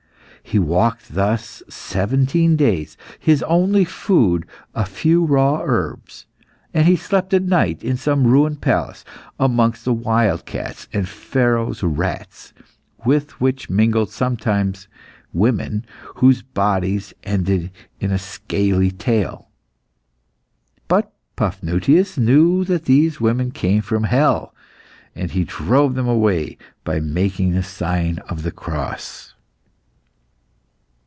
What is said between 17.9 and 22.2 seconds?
in a scaly tail. But Paphnutius